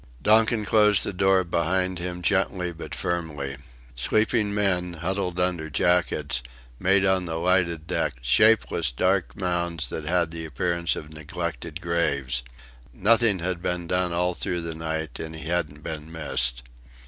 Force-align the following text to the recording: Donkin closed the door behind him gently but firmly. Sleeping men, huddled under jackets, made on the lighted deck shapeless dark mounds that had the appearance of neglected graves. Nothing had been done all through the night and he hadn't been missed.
Donkin 0.19 0.65
closed 0.65 1.03
the 1.03 1.13
door 1.13 1.43
behind 1.43 1.99
him 1.99 2.23
gently 2.23 2.71
but 2.71 2.95
firmly. 2.95 3.57
Sleeping 3.95 4.51
men, 4.51 4.93
huddled 4.93 5.39
under 5.39 5.69
jackets, 5.69 6.41
made 6.79 7.05
on 7.05 7.25
the 7.25 7.35
lighted 7.37 7.85
deck 7.85 8.15
shapeless 8.23 8.89
dark 8.91 9.35
mounds 9.35 9.89
that 9.89 10.05
had 10.05 10.31
the 10.31 10.43
appearance 10.43 10.95
of 10.95 11.11
neglected 11.11 11.81
graves. 11.81 12.41
Nothing 12.91 13.37
had 13.37 13.61
been 13.61 13.85
done 13.85 14.11
all 14.11 14.33
through 14.33 14.61
the 14.61 14.73
night 14.73 15.19
and 15.19 15.35
he 15.35 15.47
hadn't 15.47 15.83
been 15.83 16.11
missed. 16.11 16.63